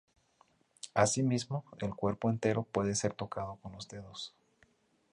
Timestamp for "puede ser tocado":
2.63-3.57